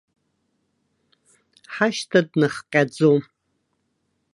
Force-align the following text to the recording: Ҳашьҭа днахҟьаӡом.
Ҳашьҭа 1.73 2.19
днахҟьаӡом. 2.29 3.21